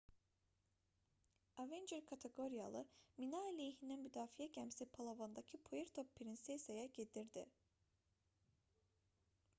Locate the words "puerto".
5.69-6.07